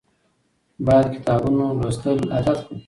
باید 0.85 1.07
کتابونه 1.15 1.65
لوستل 1.79 2.17
عادت 2.35 2.59
کړو. 2.65 2.77